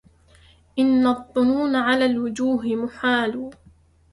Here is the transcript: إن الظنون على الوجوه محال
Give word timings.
إن 0.79 1.07
الظنون 1.07 1.75
على 1.75 2.05
الوجوه 2.05 2.65
محال 2.65 3.49